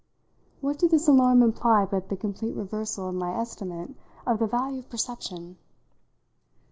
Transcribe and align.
What 0.61 0.79
did 0.79 0.89
this 0.89 1.07
alarm 1.07 1.43
imply 1.43 1.85
but 1.85 2.09
the 2.09 2.17
complete 2.17 2.55
reversal 2.55 3.09
of 3.09 3.13
my 3.13 3.39
estimate 3.39 3.91
of 4.25 4.39
the 4.39 4.47
value 4.47 4.79
of 4.79 4.89
perception? 4.89 5.57